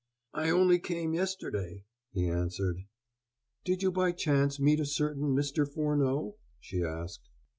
[0.33, 2.77] "I only came yesterday," he answered.
[3.63, 5.71] "Did you by chance meet here a certain Mr.
[5.71, 7.29] Furneaux?" she asked.